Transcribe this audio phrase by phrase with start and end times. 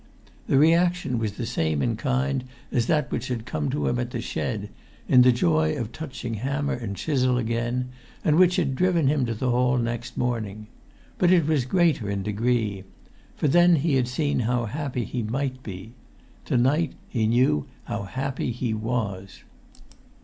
[0.47, 4.09] The reaction was the same in kind as that which had come to him at
[4.09, 4.71] the shed,
[5.07, 7.89] in the joy of touching hammer and chisel again,
[8.25, 10.65] and which had driven him to the hall next morning.
[11.19, 12.83] But it was greater in degree:
[13.35, 15.93] for then he had seen how happy he might be;
[16.45, 19.43] to night he knew how happy he was.